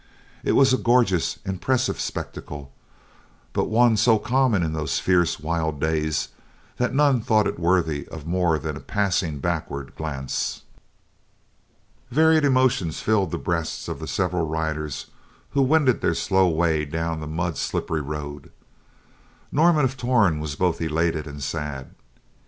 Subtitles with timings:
[0.43, 2.73] It was a gorgeous, impressive spectacle,
[3.53, 6.29] but one so common in those fierce, wild days,
[6.77, 10.63] that none thought it worthy of more than a passing backward glance.
[12.09, 15.05] Varied emotions filled the breasts of the several riders
[15.51, 18.51] who wended their slow way down the mud slippery road.
[19.51, 21.93] Norman of Torn was both elated and sad.